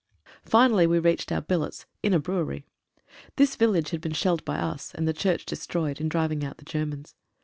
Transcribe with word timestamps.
Finally 0.45 0.87
we 0.87 0.97
reached 0.97 1.31
our 1.31 1.41
billets, 1.41 1.85
in 2.01 2.11
a 2.11 2.17
brewery. 2.19 2.65
This 3.35 3.55
village 3.55 3.91
had 3.91 4.01
been 4.01 4.13
shelled 4.13 4.43
by 4.43 4.57
us, 4.57 4.95
and 4.95 5.07
the 5.07 5.13
church 5.13 5.45
destroyed, 5.45 6.01
in 6.01 6.09
driving 6.09 6.43
out 6.43 6.57
the 6.57 6.65
Germans. 6.65 7.13